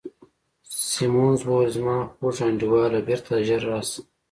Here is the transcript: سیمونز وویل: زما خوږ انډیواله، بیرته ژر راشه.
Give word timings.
سیمونز 0.89 1.39
وویل: 1.45 1.69
زما 1.77 1.97
خوږ 2.15 2.37
انډیواله، 2.47 2.99
بیرته 3.07 3.33
ژر 3.47 3.61
راشه. 3.69 3.99